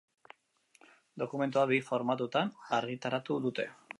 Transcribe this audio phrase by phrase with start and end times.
[1.23, 3.71] Dokumentua bi formatutan argitaratu dute.